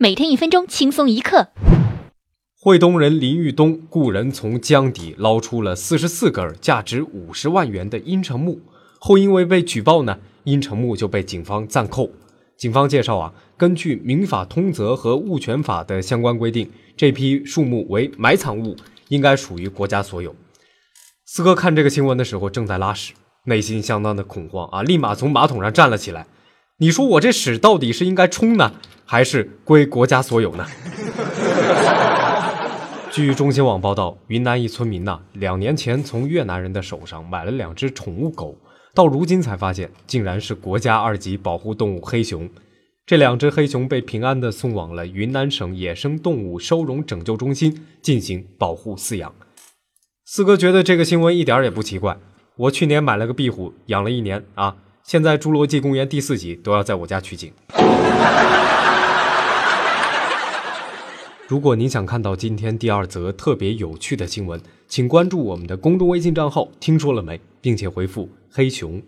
[0.00, 1.48] 每天一分钟，轻松一刻。
[2.60, 8.60] 惠东人林玉东雇人从江底捞出了四十四根价值五十万元的阴沉木，
[9.00, 12.10] 后因为被举报呢，阴沉木就被警方暂扣。
[12.56, 18.76] 警方介绍啊，根据民法通则和物权法的相关规定，这批树木为埋藏物，
[19.08, 20.32] 应该属于国家所有。
[21.24, 23.14] 四哥看这个新闻的时候正在拉屎，
[23.46, 26.28] 内心相当的恐慌啊，立马从马桶上站了起来。
[26.80, 28.74] 你说我这屎到底是应该冲呢？
[29.10, 30.66] 还是归国家所有呢？
[33.10, 38.58] 据中新网报道，云南一村民呐，两年前从越南人的手上买了两只宠物狗，
[38.94, 42.50] 到如今才发现，竟然是国家二级保护动物黑熊。
[43.06, 49.34] 这两只黑熊被平安的送往了云南省野生动物收容拯救中心进行保护饲养。
[50.26, 52.18] 四哥觉得这个新闻一点也不奇怪，
[52.56, 57.50] 我去年买了个壁虎，养了一年啊，现在《侏罗纪公园》第四集都要在我家取景。
[61.48, 69.00] 如果您想看到今天第二则特别有趣的新闻，请关注我们的公众微信账号“听说了没”，并且回复“黑熊”。